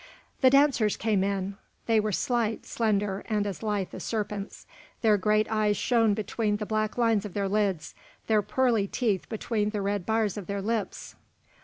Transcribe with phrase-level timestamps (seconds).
[0.41, 1.57] The dancers came in.
[1.85, 4.65] They were slight, slender, and as lithe as serpents;
[5.03, 7.93] their great eyes shone between the black lines of their lids,
[8.25, 11.13] their pearly teeth between the red bars of their lips.